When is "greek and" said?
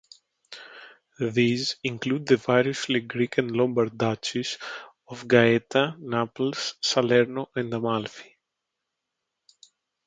3.01-3.51